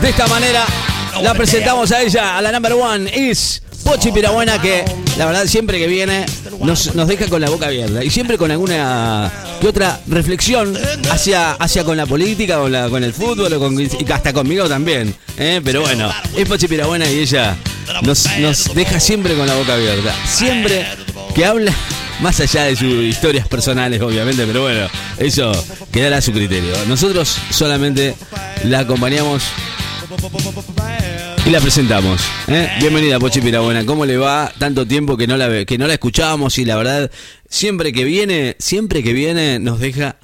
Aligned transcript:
De 0.00 0.10
esta 0.10 0.26
manera 0.28 0.64
la 1.22 1.34
presentamos 1.34 1.90
a 1.90 2.02
ella, 2.02 2.38
a 2.38 2.42
la 2.42 2.52
number 2.52 2.72
one, 2.74 3.10
is 3.14 3.60
Pochi 3.84 4.12
Pirabuena, 4.12 4.60
que 4.60 4.84
la 5.16 5.26
verdad 5.26 5.46
siempre 5.46 5.78
que 5.78 5.86
viene 5.86 6.24
nos, 6.60 6.94
nos 6.94 7.08
deja 7.08 7.26
con 7.26 7.40
la 7.40 7.48
boca 7.50 7.66
abierta 7.66 8.04
y 8.04 8.10
siempre 8.10 8.38
con 8.38 8.50
alguna 8.50 9.32
que 9.60 9.66
otra 9.66 10.00
reflexión 10.06 10.76
hacia, 11.10 11.52
hacia 11.52 11.84
con 11.84 11.96
la 11.96 12.06
política, 12.06 12.58
con, 12.58 12.70
la, 12.70 12.88
con 12.88 13.02
el 13.02 13.12
fútbol 13.12 13.52
o 13.52 13.58
con, 13.58 13.80
y 13.80 13.88
hasta 14.12 14.32
conmigo 14.32 14.68
también. 14.68 15.14
¿eh? 15.36 15.60
Pero 15.64 15.80
bueno, 15.80 16.12
es 16.36 16.48
Pochi 16.48 16.68
Pirabuena 16.68 17.10
y 17.10 17.18
ella 17.20 17.56
nos, 18.02 18.26
nos 18.38 18.74
deja 18.74 19.00
siempre 19.00 19.34
con 19.36 19.46
la 19.46 19.54
boca 19.56 19.74
abierta. 19.74 20.14
Siempre 20.26 20.86
que 21.34 21.44
habla 21.44 21.72
más 22.20 22.38
allá 22.40 22.64
de 22.64 22.76
sus 22.76 23.04
historias 23.04 23.48
personales, 23.48 24.00
obviamente, 24.00 24.44
pero 24.46 24.62
bueno, 24.62 24.88
eso 25.18 25.52
quedará 25.92 26.18
a 26.18 26.20
su 26.20 26.32
criterio. 26.32 26.74
Nosotros 26.86 27.36
solamente 27.50 28.14
la 28.64 28.80
acompañamos 28.80 29.42
y 31.46 31.50
la 31.50 31.60
presentamos. 31.60 32.20
¿eh? 32.48 32.68
Bienvenida, 32.80 33.18
Pochi 33.18 33.40
Pirabuena. 33.40 33.84
¿Cómo 33.84 34.06
le 34.06 34.16
va? 34.16 34.50
Tanto 34.58 34.86
tiempo 34.86 35.16
que 35.16 35.26
no 35.26 35.36
la 35.36 35.64
que 35.64 35.76
no 35.76 35.86
la 35.86 35.94
escuchábamos 35.94 36.58
y 36.58 36.64
la 36.64 36.76
verdad, 36.76 37.10
siempre 37.48 37.92
que 37.92 38.04
viene, 38.04 38.56
siempre 38.58 39.02
que 39.02 39.12
viene, 39.12 39.58
nos 39.58 39.80
deja 39.80 40.16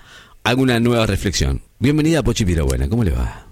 alguna 0.43 0.81
nueva 0.81 1.07
reflexión. 1.07 1.63
Bienvenida, 1.79 2.23
Pochi 2.23 2.45
Pirabuena. 2.45 2.89
¿Cómo 2.89 3.05
le 3.05 3.11
va? 3.11 3.47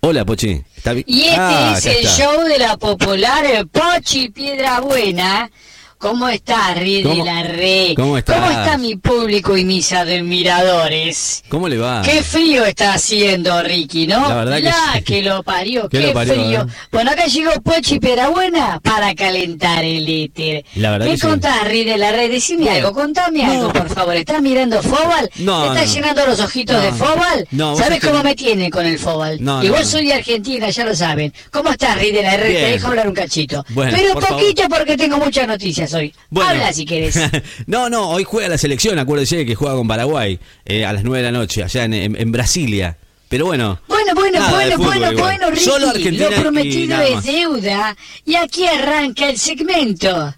Hola, 0.00 0.24
Pochi. 0.24 0.62
¿Está 0.76 0.94
y 0.94 1.24
este 1.24 1.36
ah, 1.36 1.74
es 1.76 1.86
el 1.86 2.06
show 2.06 2.44
de 2.44 2.58
la 2.58 2.76
popular 2.76 3.44
Pochi 3.70 4.28
Piedrabuena 4.30 5.50
¿Cómo 5.98 6.28
está, 6.28 6.74
Ri 6.74 7.02
de 7.02 7.24
la 7.24 7.42
Re? 7.42 7.94
¿Cómo 7.96 8.18
está? 8.18 8.34
¿Cómo 8.34 8.50
está 8.50 8.76
mi 8.76 8.96
público 8.96 9.56
y 9.56 9.64
mis 9.64 9.94
admiradores? 9.94 11.42
¿Cómo 11.48 11.70
le 11.70 11.78
va? 11.78 12.02
Qué 12.02 12.22
frío 12.22 12.66
está 12.66 12.92
haciendo, 12.92 13.62
Ricky, 13.62 14.06
¿no? 14.06 14.28
La 14.28 14.34
verdad 14.44 14.92
que, 14.94 15.04
que 15.04 15.22
lo 15.22 15.42
parió, 15.42 15.88
qué, 15.88 16.12
frío. 16.12 16.62
¿eh? 16.62 16.66
Bueno, 16.92 17.12
acá 17.12 17.24
llegó 17.24 17.50
Pochi 17.62 17.98
Perabuena 17.98 18.78
para 18.82 19.14
calentar 19.14 19.84
el 19.84 20.06
éter. 20.06 20.66
La 20.74 20.90
verdad 20.90 21.06
¿Qué 21.06 21.18
contás, 21.18 21.66
Ri 21.66 21.84
de 21.84 21.96
la 21.96 22.12
Re? 22.12 22.28
Decime 22.28 22.68
algo, 22.68 22.92
contame 22.92 23.46
algo, 23.46 23.72
por 23.72 23.88
favor. 23.88 24.16
¿Estás 24.16 24.42
mirando 24.42 24.82
Fobal? 24.82 25.30
No, 25.38 25.72
¿Estás 25.72 25.94
llenando 25.94 26.26
los 26.26 26.40
ojitos 26.40 26.82
de 26.82 26.92
Fobal? 26.92 27.48
No, 27.52 27.74
¿Sabes 27.74 28.00
cómo 28.00 28.22
me 28.22 28.34
tiene 28.34 28.70
con 28.70 28.84
el 28.84 28.98
Fobal? 28.98 29.38
No, 29.42 29.64
Igual 29.64 29.86
soy 29.86 30.06
de 30.06 30.14
Argentina, 30.14 30.68
ya 30.68 30.84
lo 30.84 30.94
saben. 30.94 31.32
¿Cómo 31.50 31.70
estás, 31.70 31.98
Ri 31.98 32.12
de 32.12 32.22
la 32.22 32.36
Re? 32.36 32.52
Te 32.52 32.70
dejo 32.72 32.88
hablar 32.88 33.08
un 33.08 33.14
cachito. 33.14 33.64
Pero 33.74 34.20
poquito 34.20 34.68
porque 34.68 34.98
tengo 34.98 35.16
muchas 35.16 35.48
noticias 35.48 35.85
hoy. 35.94 36.14
Habla 36.34 36.72
si 36.72 36.84
querés. 36.84 37.18
no, 37.66 37.88
no, 37.88 38.10
hoy 38.10 38.24
juega 38.24 38.48
la 38.48 38.58
selección, 38.58 38.98
acuérdese 38.98 39.44
que 39.46 39.54
juega 39.54 39.74
con 39.74 39.88
Paraguay 39.88 40.38
eh, 40.64 40.84
a 40.84 40.92
las 40.92 41.04
9 41.04 41.18
de 41.18 41.32
la 41.32 41.38
noche, 41.38 41.62
allá 41.62 41.84
en, 41.84 42.32
Brasilia. 42.32 42.96
Pero 43.28 43.46
bueno. 43.46 43.80
Bueno, 43.88 44.14
bueno, 44.14 44.38
bueno, 44.50 44.78
bueno, 44.78 45.12
bueno, 45.18 45.50
Ricky. 45.50 45.64
Solo 45.64 45.88
Argentina 45.88 46.30
lo 46.30 46.42
prometido 46.42 47.00
es 47.00 47.24
deuda. 47.24 47.96
Y 48.24 48.36
aquí 48.36 48.66
arranca 48.66 49.28
el 49.28 49.36
segmento. 49.36 50.34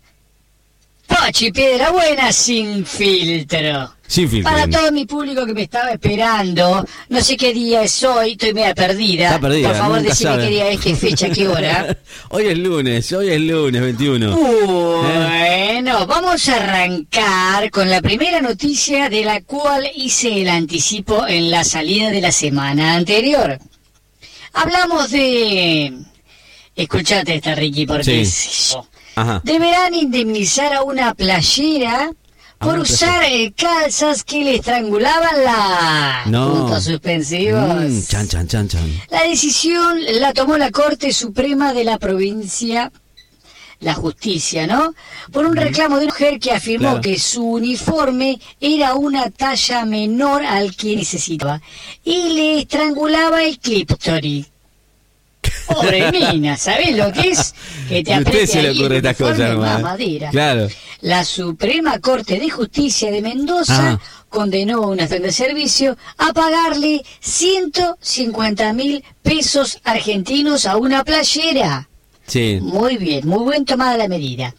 Pochi 1.19 1.53
Piedra 1.53 1.91
Buena 1.91 2.33
sin 2.33 2.85
filtro. 2.87 3.93
Para 4.43 4.69
todo 4.69 4.91
mi 4.91 5.05
público 5.05 5.45
que 5.45 5.53
me 5.53 5.63
estaba 5.63 5.91
esperando, 5.91 6.85
no 7.09 7.21
sé 7.21 7.37
qué 7.37 7.53
día 7.53 7.83
es 7.83 8.03
hoy, 8.03 8.33
estoy 8.33 8.55
media 8.55 8.75
perdida. 8.75 9.39
Por 9.39 9.77
favor, 9.77 10.01
decime 10.01 10.39
qué 10.39 10.47
día 10.47 10.71
es, 10.71 10.81
qué 10.81 10.95
fecha, 10.97 11.29
qué 11.29 11.47
hora. 11.47 11.97
hoy 12.31 12.47
es 12.47 12.59
lunes, 12.59 13.13
hoy 13.13 13.29
es 13.29 13.41
lunes 13.41 13.83
21. 13.83 14.37
Bueno, 14.37 16.07
vamos 16.07 16.49
a 16.49 16.57
arrancar 16.57 17.71
con 17.71 17.91
la 17.91 18.01
primera 18.01 18.41
noticia 18.41 19.11
de 19.11 19.25
la 19.25 19.43
cual 19.43 19.91
hice 19.95 20.41
el 20.41 20.49
anticipo 20.49 21.27
en 21.27 21.51
la 21.51 21.65
salida 21.65 22.11
de 22.11 22.21
la 22.21 22.33
semana 22.33 22.95
anterior. 22.95 23.59
Hablamos 24.55 25.11
de... 25.11 25.93
Escuchate 26.75 27.35
esta, 27.35 27.55
Ricky, 27.55 27.87
porque... 27.87 28.25
Deberán 29.45 29.95
indemnizar 29.95 30.73
a 30.75 30.83
una 30.83 31.15
playera 31.15 32.11
por 32.59 32.79
usar 32.79 33.23
eh, 33.25 33.53
calzas 33.57 34.25
que 34.25 34.45
le 34.45 34.57
estrangulaban 34.57 35.45
la 35.45 36.23
no. 36.27 36.53
puntos 36.53 36.85
suspensivos. 36.85 37.91
Mm, 37.91 38.03
chan, 38.09 38.29
chan, 38.29 38.49
chan, 38.49 38.69
chan. 38.69 39.03
La 39.11 39.23
decisión 39.23 39.99
la 40.21 40.33
tomó 40.33 40.59
la 40.59 40.71
Corte 40.71 41.13
Suprema 41.13 41.73
de 41.73 41.85
la 41.85 41.99
provincia, 41.99 42.91
la 43.81 43.95
justicia, 43.95 44.67
¿no? 44.67 44.93
Por 45.33 45.47
un 45.47 45.55
reclamo 45.55 45.99
de 45.99 46.07
una 46.07 46.13
mujer 46.13 46.41
que 46.41 46.51
afirmó 46.51 47.01
que 47.01 47.19
su 47.19 47.45
uniforme 47.45 48.41
era 48.61 48.95
una 48.95 49.31
talla 49.31 49.85
menor 49.85 50.45
al 50.45 50.75
que 50.75 50.97
necesitaba 50.97 51.61
y 52.05 52.31
le 52.31 52.59
estrangulaba 52.61 53.45
el 53.45 53.59
clíptori. 53.61 54.47
Pobre 55.67 56.11
mina, 56.11 56.57
¿sabes 56.57 56.97
lo 56.97 57.13
que 57.13 57.31
es? 57.31 57.55
Que 57.89 58.03
te 58.05 58.15
apriete 58.15 58.47
se 58.47 58.63
le 58.63 58.71
ocurre 58.71 58.97
estas 58.99 59.17
cosas. 59.17 59.57
Claro. 60.31 60.69
La 61.01 61.25
Suprema 61.25 61.99
Corte 62.01 62.39
de 62.39 62.51
Justicia 62.51 63.11
de 63.11 63.23
Mendoza 63.23 63.93
ah. 63.93 64.01
condenó 64.29 64.85
a 64.85 64.87
una 64.89 65.07
de 65.07 65.33
servicio 65.33 65.97
a 66.17 66.33
pagarle 66.33 67.05
150 67.21 68.73
mil 68.73 69.05
pesos 69.23 69.79
argentinos 69.85 70.67
a 70.67 70.77
una 70.77 71.05
playera. 71.05 71.89
Sí. 72.27 72.59
Muy 72.61 72.97
bien, 72.97 73.27
muy 73.29 73.45
buen 73.45 73.65
tomada 73.65 73.97
la 73.97 74.09
medida. 74.09 74.55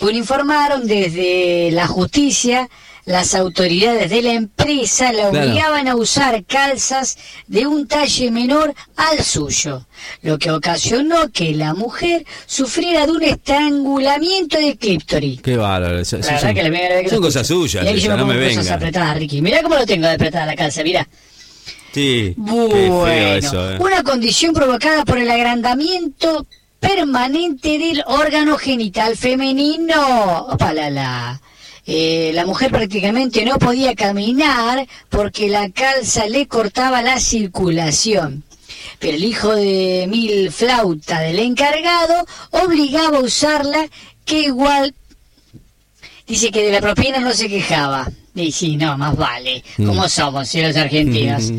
Pues 0.00 0.16
informaron 0.16 0.86
desde 0.86 1.70
la 1.70 1.86
justicia 1.86 2.68
las 3.06 3.34
autoridades 3.34 4.10
de 4.10 4.22
la 4.22 4.32
empresa 4.32 5.12
la 5.12 5.28
obligaban 5.28 5.88
a 5.88 5.96
usar 5.96 6.44
calzas 6.44 7.18
de 7.46 7.66
un 7.66 7.86
talle 7.86 8.30
menor 8.30 8.74
al 8.96 9.22
suyo, 9.22 9.86
lo 10.22 10.38
que 10.38 10.50
ocasionó 10.50 11.30
que 11.30 11.54
la 11.54 11.74
mujer 11.74 12.24
sufriera 12.46 13.06
de 13.06 13.12
un 13.12 13.22
estrangulamiento 13.22 14.58
de 14.58 14.76
clíptori. 14.76 15.36
Qué 15.38 15.56
bárbaro. 15.56 16.04
Son, 16.04 16.20
que 16.22 17.08
son 17.10 17.22
cosas 17.22 17.46
suyas, 17.46 17.84
no 18.06 18.26
me 18.26 18.36
venga. 18.36 18.74
apretadas, 18.74 19.16
Ricky. 19.18 19.42
Mirá 19.42 19.62
cómo 19.62 19.74
lo 19.76 19.86
tengo 19.86 20.06
de 20.06 20.14
apretada 20.14 20.46
la 20.46 20.56
calza, 20.56 20.82
mirá. 20.82 21.06
Sí, 21.92 22.34
bueno, 22.36 23.06
eso, 23.06 23.72
eh. 23.72 23.78
una 23.78 24.02
condición 24.02 24.52
provocada 24.52 25.04
por 25.04 25.16
el 25.18 25.30
agrandamiento 25.30 26.44
permanente 26.80 27.78
del 27.78 28.02
órgano 28.06 28.56
genital 28.58 29.16
femenino. 29.16 30.46
Opalala. 30.46 31.40
Eh, 31.86 32.30
la 32.34 32.46
mujer 32.46 32.70
prácticamente 32.70 33.44
no 33.44 33.58
podía 33.58 33.94
caminar 33.94 34.86
porque 35.10 35.48
la 35.48 35.70
calza 35.70 36.26
le 36.26 36.46
cortaba 36.46 37.02
la 37.02 37.20
circulación. 37.20 38.42
Pero 38.98 39.16
el 39.16 39.24
hijo 39.24 39.54
de 39.54 40.06
mil 40.08 40.50
flauta 40.50 41.20
del 41.20 41.38
encargado 41.38 42.26
obligaba 42.50 43.18
a 43.18 43.22
usarla 43.22 43.86
que 44.24 44.40
igual 44.40 44.94
dice 46.26 46.50
que 46.50 46.62
de 46.62 46.72
la 46.72 46.80
propina 46.80 47.18
no 47.20 47.32
se 47.32 47.48
quejaba. 47.48 48.10
Y 48.34 48.50
sí, 48.50 48.76
no, 48.76 48.98
más 48.98 49.16
vale. 49.16 49.62
Mm. 49.78 49.86
¿Cómo 49.86 50.08
somos, 50.08 50.48
si 50.48 50.60
los 50.60 50.76
argentinos? 50.76 51.52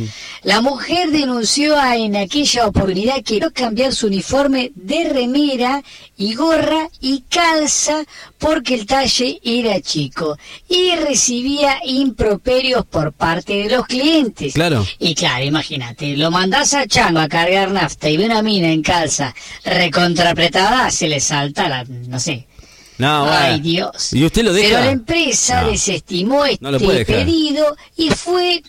La 0.44 0.59
mujer 0.59 1.09
denunció 1.09 1.80
a, 1.80 1.96
en 1.96 2.18
aquella 2.18 2.68
oportunidad 2.68 3.24
que 3.24 3.40
no 3.40 3.52
cambiar 3.52 3.94
su 3.94 4.08
uniforme 4.08 4.72
de 4.75 5.09
remera 5.09 5.81
y 6.18 6.35
gorra 6.35 6.90
y 7.00 7.24
calza 7.30 8.03
porque 8.38 8.75
el 8.75 8.85
talle 8.85 9.40
era 9.44 9.80
chico 9.81 10.38
y 10.68 10.96
recibía 10.96 11.80
improperios 11.85 12.85
por 12.85 13.14
parte 13.14 13.53
de 13.53 13.69
los 13.69 13.85
clientes. 13.85 14.53
Claro. 14.53 14.85
Y 15.00 15.16
claro, 15.16 15.46
imagínate, 15.46 16.18
lo 16.18 16.30
mandás 16.30 16.74
a 16.74 16.88
Chango 16.88 17.19
a 17.19 17.30
cargar 17.30 17.72
nafta 17.72 18.09
y 18.09 18.18
ve 18.18 18.25
una 18.25 18.41
mina 18.41 18.69
en 18.69 18.81
calza 18.81 19.34
recontrapretada, 19.64 20.91
se 20.91 21.08
le 21.08 21.19
salta 21.19 21.69
la, 21.69 21.85
no 21.85 22.19
sé, 22.19 22.47
no, 22.97 23.25
Ay, 23.29 23.59
Dios. 23.59 24.13
¿Y 24.13 24.23
usted 24.23 24.44
lo 24.44 24.53
deja? 24.53 24.69
Pero 24.69 24.85
la 24.85 24.91
empresa 24.91 25.63
desestimó 25.66 26.45
este 26.45 27.06
pedido 27.06 27.75
y 27.97 28.09
fue 28.09 28.63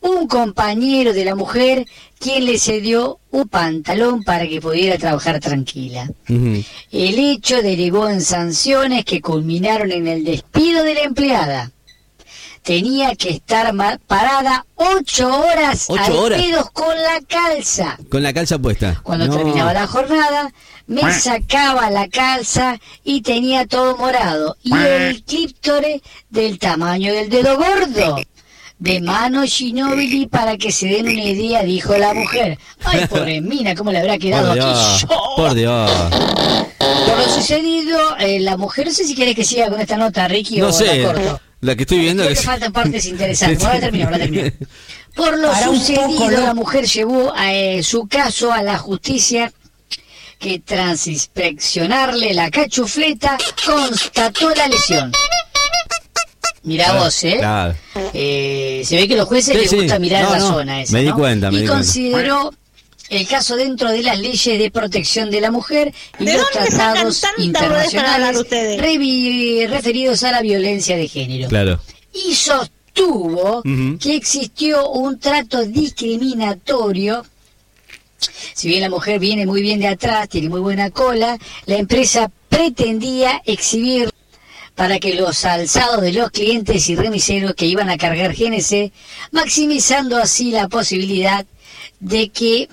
un 0.00 0.26
compañero 0.26 1.12
de 1.12 1.24
la 1.24 1.34
mujer 1.34 1.86
quien 2.18 2.46
le 2.46 2.58
cedió 2.58 3.18
un 3.30 3.48
pantalón 3.48 4.22
para 4.22 4.46
que 4.46 4.60
pudiera 4.60 4.98
trabajar 4.98 5.40
tranquila. 5.40 6.10
El 6.28 7.18
hecho 7.18 7.62
derivó 7.62 8.08
en 8.08 8.20
sanciones 8.20 9.04
que 9.04 9.20
culminaron 9.20 9.90
en 9.92 10.06
el 10.06 10.24
despido 10.24 10.82
de 10.82 10.94
la 10.94 11.00
empleada 11.00 11.70
tenía 12.62 13.14
que 13.16 13.30
estar 13.30 13.72
parada 14.06 14.66
ocho 14.74 15.28
horas 15.28 15.86
¿Ocho 15.88 16.26
al 16.26 16.70
con 16.72 16.94
la 16.94 17.20
calza. 17.26 17.98
Con 18.08 18.22
la 18.22 18.32
calza 18.32 18.58
puesta. 18.58 19.00
Cuando 19.02 19.28
terminaba 19.34 19.72
la 19.72 19.86
jornada, 19.86 20.52
me 20.90 21.12
sacaba 21.12 21.88
la 21.88 22.08
calza 22.08 22.80
y 23.04 23.22
tenía 23.22 23.64
todo 23.64 23.96
morado. 23.96 24.56
Y 24.64 24.74
el 24.74 25.22
clíptore 25.22 26.02
del 26.28 26.58
tamaño 26.58 27.12
del 27.12 27.30
dedo 27.30 27.56
gordo. 27.56 28.20
De 28.80 29.00
mano 29.00 29.42
Ginobili 29.44 30.26
para 30.26 30.56
que 30.56 30.72
se 30.72 30.88
den 30.88 31.06
una 31.06 31.22
idea, 31.22 31.62
dijo 31.62 31.96
la 31.96 32.12
mujer. 32.12 32.58
Ay, 32.82 33.06
pobre 33.06 33.40
mina, 33.42 33.76
¿cómo 33.76 33.92
le 33.92 33.98
habrá 33.98 34.18
quedado 34.18 34.50
aquí? 34.50 35.06
Por 35.36 35.54
Dios. 35.54 35.90
Por 36.78 37.18
lo 37.18 37.28
sucedido, 37.34 38.16
eh, 38.18 38.40
la 38.40 38.56
mujer, 38.56 38.86
no 38.86 38.92
sé 38.92 39.04
si 39.04 39.14
quieres 39.14 39.36
que 39.36 39.44
siga 39.44 39.68
con 39.68 39.80
esta 39.80 39.96
nota, 39.96 40.26
Ricky, 40.26 40.58
no 40.58 40.68
o 40.68 40.72
sé. 40.72 41.02
la 41.02 41.12
corto. 41.12 41.40
La 41.60 41.76
que 41.76 41.82
estoy 41.82 42.00
viendo 42.00 42.24
Creo 42.24 42.34
que 42.34 42.42
faltan 42.42 42.72
partes 42.72 43.04
interesantes. 43.06 43.58
Voy 43.68 43.76
a 43.76 43.80
terminar, 43.80 44.08
voy 44.08 44.16
a 44.16 44.18
terminar. 44.22 44.52
Por 45.14 45.38
lo 45.38 45.54
sucedido, 45.54 46.30
la 46.30 46.54
mujer 46.54 46.86
llevó 46.86 47.32
a, 47.36 47.52
eh, 47.52 47.82
su 47.82 48.08
caso 48.08 48.50
a 48.50 48.62
la 48.62 48.78
justicia 48.78 49.52
que 50.40 50.58
tras 50.58 51.06
inspeccionarle 51.06 52.32
la 52.32 52.50
cachufleta 52.50 53.36
constató 53.64 54.52
la 54.54 54.66
lesión. 54.68 55.12
Mira 56.62 56.94
vos, 56.94 57.22
¿eh? 57.24 57.40
¿eh? 58.14 58.82
Se 58.84 58.96
ve 58.96 59.06
que 59.06 59.16
los 59.16 59.28
jueces 59.28 59.54
les 59.54 59.72
gusta 59.72 59.98
mirar 59.98 60.30
la 60.30 60.40
zona 60.40 60.82
esa. 60.82 60.94
Me 60.94 61.02
di 61.02 61.10
cuenta, 61.12 61.50
me 61.50 61.60
Y 61.60 61.66
consideró 61.66 62.52
el 63.10 63.26
caso 63.28 63.56
dentro 63.56 63.90
de 63.90 64.02
las 64.02 64.18
leyes 64.18 64.58
de 64.58 64.70
protección 64.70 65.30
de 65.30 65.42
la 65.42 65.50
mujer 65.50 65.92
y 66.18 66.24
los 66.24 66.50
tratados 66.50 67.22
internacionales 67.36 68.46
referidos 69.68 70.22
a 70.22 70.32
la 70.32 70.40
violencia 70.40 70.96
de 70.96 71.06
género. 71.06 71.48
Claro. 71.48 71.80
Y 72.14 72.34
sostuvo 72.34 73.62
que 74.00 74.16
existió 74.16 74.88
un 74.88 75.18
trato 75.18 75.64
discriminatorio 75.64 77.26
si 78.60 78.68
bien 78.68 78.82
la 78.82 78.90
mujer 78.90 79.18
viene 79.18 79.46
muy 79.46 79.62
bien 79.62 79.80
de 79.80 79.88
atrás, 79.88 80.28
tiene 80.28 80.50
muy 80.50 80.60
buena 80.60 80.90
cola, 80.90 81.38
la 81.64 81.76
empresa 81.76 82.30
pretendía 82.50 83.40
exhibir 83.46 84.10
para 84.74 84.98
que 84.98 85.14
los 85.14 85.46
alzados 85.46 86.02
de 86.02 86.12
los 86.12 86.30
clientes 86.30 86.86
y 86.90 86.94
remiseros 86.94 87.54
que 87.54 87.64
iban 87.64 87.88
a 87.88 87.96
cargar 87.96 88.36
GNC, 88.36 88.92
maximizando 89.32 90.18
así 90.18 90.50
la 90.50 90.68
posibilidad 90.68 91.46
de 92.00 92.28
que 92.28 92.68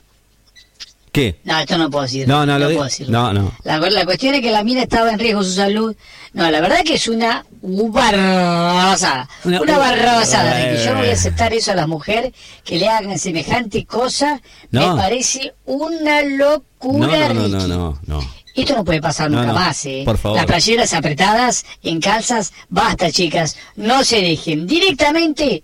¿Qué? 1.18 1.36
No, 1.46 1.58
esto 1.58 1.80
no 1.80 1.90
puedo 1.90 2.04
decir. 2.04 2.28
No, 2.28 2.46
no, 2.46 2.60
no 2.60 2.60
lo 2.60 2.66
puedo 2.68 2.84
decir. 2.84 3.10
No, 3.10 3.34
no. 3.34 3.52
La, 3.64 3.80
la, 3.80 4.06
cuestión 4.06 4.36
es 4.36 4.42
que 4.42 4.52
la 4.52 4.64
mina 4.64 4.84
estaba 4.84 5.10
en 5.10 5.18
riesgo 5.18 5.44
su 5.44 5.54
salud. 5.54 5.96
No, 6.34 6.52
la 6.52 6.62
verdad 6.62 6.84
que 6.86 6.94
es 6.94 7.08
una 7.08 7.44
barrabasada. 7.64 9.28
Una, 9.44 9.62
una 9.62 9.80
barrabasada. 9.80 10.70
que 10.70 10.84
yo 10.86 10.94
no 10.94 11.00
voy 11.00 11.10
a 11.10 11.14
aceptar 11.14 11.54
eso 11.54 11.72
a 11.72 11.76
las 11.76 11.88
mujeres 11.88 12.34
que 12.64 12.78
le 12.78 12.88
hagan 12.88 13.18
semejante 13.18 13.84
cosa. 13.88 14.40
Me 14.70 14.82
parece 14.82 15.56
una 15.66 16.22
locura. 16.22 17.34
No, 17.34 17.48
no, 17.48 17.68
no, 17.68 18.00
no, 18.06 18.32
Esto 18.54 18.76
no 18.76 18.86
puede 18.86 19.02
pasar 19.02 19.32
nunca 19.32 19.54
más, 19.54 19.84
¿eh? 19.88 20.04
Por 20.06 20.20
favor. 20.20 20.38
Las 20.38 20.46
playeras 20.46 20.94
apretadas 20.94 21.66
en 21.82 22.00
calzas, 22.00 22.54
basta, 22.70 23.12
chicas. 23.12 23.58
No 23.76 24.04
se 24.04 24.22
dejen. 24.22 24.68
Directamente 24.68 25.64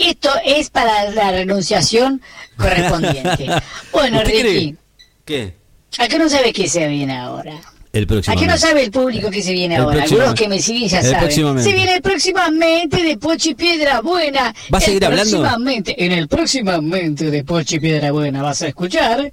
esto 0.00 0.30
es 0.44 0.70
para 0.70 1.10
la 1.10 1.30
renunciación 1.32 2.20
correspondiente. 2.56 3.46
Bueno, 3.92 4.22
Ricky. 4.22 4.76
¿Qué? 5.24 5.54
¿A 5.98 6.08
qué 6.08 6.18
no 6.18 6.28
sabes 6.28 6.52
qué 6.52 6.68
se 6.68 6.86
viene 6.86 7.16
ahora? 7.16 7.60
El 7.92 8.06
próximo. 8.06 8.36
¿A 8.36 8.40
qué 8.40 8.46
no 8.46 8.56
sabe 8.56 8.84
el 8.84 8.92
público 8.92 9.30
que 9.30 9.42
se 9.42 9.52
viene 9.52 9.76
ahora? 9.76 10.04
Algunos 10.04 10.34
que 10.34 10.48
me 10.48 10.60
siguen 10.60 10.88
ya 10.88 11.02
saben. 11.02 11.60
Se 11.60 11.72
viene 11.72 11.94
el 11.94 12.02
próximamente 12.02 13.02
de 13.02 13.18
Pochi 13.18 13.54
Piedra 13.54 14.00
Buena. 14.00 14.54
¿Vas 14.68 14.84
a 14.84 14.86
seguir 14.86 15.04
hablando? 15.04 15.40
Próximamente, 15.40 16.04
en 16.04 16.12
el 16.12 16.28
próximamente 16.28 17.30
de 17.30 17.42
Pochi 17.42 17.80
Piedra 17.80 18.12
Buena 18.12 18.42
vas 18.42 18.62
a 18.62 18.68
escuchar. 18.68 19.32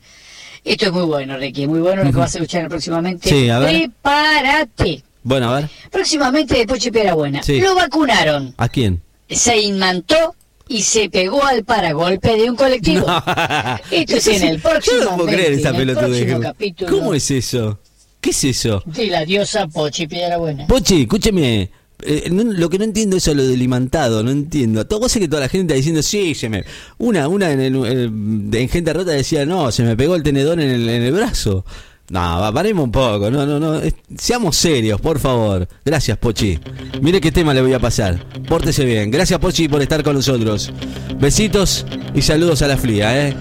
Esto 0.64 0.86
es 0.88 0.92
muy 0.92 1.04
bueno, 1.04 1.38
Ricky, 1.38 1.68
muy 1.68 1.80
bueno 1.80 2.04
lo 2.04 2.12
que 2.12 2.18
vas 2.18 2.34
a 2.34 2.40
escuchar 2.40 2.68
próximamente. 2.68 3.30
Sí, 3.30 3.48
a 3.50 3.60
ver. 3.60 3.69
Prepárate. 3.69 5.04
Bueno, 5.22 5.52
a 5.52 5.60
ver. 5.60 5.69
Próximamente 5.92 6.58
de 6.58 6.66
Pochi 6.66 6.90
Piedra 6.90 7.14
Buena. 7.14 7.42
Lo 7.48 7.75
vacunaron. 7.75 8.56
¿A 8.58 8.68
quién? 8.69 9.02
Se 9.30 9.56
inmantó 9.62 10.36
y 10.69 10.81
se 10.81 11.10
pegó 11.10 11.44
al 11.44 11.64
paragolpe 11.64 12.36
de 12.36 12.50
un 12.50 12.56
colectivo. 12.56 13.06
Esto 13.92 14.16
es 14.16 14.28
en 14.28 14.44
el 14.44 14.60
próximo. 14.60 15.04
no 15.04 15.16
puedo 15.16 15.30
creer 15.30 15.62
capítulo. 16.42 16.92
¿Cómo 16.92 17.14
es 17.14 17.30
eso? 17.31 17.80
¿Qué 18.22 18.31
es 18.31 18.44
eso? 18.44 18.84
De 18.86 19.08
la 19.08 19.25
diosa 19.25 19.68
Pochi 19.68 20.08
Piedra 20.08 20.38
Buena. 20.38 20.68
Pochi, 20.68 21.04
escúcheme. 21.04 21.69
Eh, 22.04 22.30
lo 22.30 22.69
que 22.69 22.78
no 22.78 22.84
entiendo 22.84 23.18
es 23.18 23.25
lo 23.28 23.46
del 23.46 23.62
imantado, 23.62 24.22
no 24.24 24.30
entiendo. 24.30 24.86
Todo 24.86 25.10
sé 25.10 25.19
que 25.19 25.28
toda 25.28 25.42
la 25.42 25.50
gente 25.50 25.74
está 25.74 25.75
diciendo, 25.75 26.04
sí, 26.04 26.36
se 26.36 26.48
me. 26.48 26.64
Una, 26.98 27.28
una 27.28 27.52
en, 27.52 27.60
el, 27.60 28.54
en 28.54 28.69
gente 28.69 28.94
rota 28.94 29.12
decía, 29.12 29.46
no, 29.46 29.72
se 29.72 29.84
me 29.84 29.96
pegó 29.96 30.16
el 30.16 30.24
tenedor 30.24 30.60
en 30.60 30.69
el, 30.69 30.90
en 30.90 31.02
el 31.02 31.12
brazo. 31.14 31.66
No, 32.09 32.51
paremos 32.54 32.86
un 32.86 32.92
poco, 32.92 33.30
no, 33.30 33.45
no, 33.45 33.59
no. 33.59 33.81
Seamos 34.18 34.56
serios, 34.56 35.01
por 35.01 35.19
favor. 35.19 35.68
Gracias, 35.83 36.18
Pochi. 36.18 36.57
Mire 37.01 37.19
qué 37.19 37.31
tema 37.33 37.54
le 37.54 37.62
voy 37.62 37.74
a 37.74 37.80
pasar. 37.80 38.18
Pórtese 38.48 38.86
bien. 38.86 39.12
Gracias, 39.12 39.39
Pochi, 39.39 39.68
por 39.68 39.81
estar 39.81 40.04
con 40.04 40.15
nosotros. 40.15 40.71
Besitos 41.19 41.86
y 42.13 42.21
saludos 42.21 42.62
a 42.62 42.68
la 42.68 42.77
fría, 42.77 43.27
¿eh? 43.27 43.36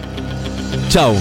Chau. 0.88 1.14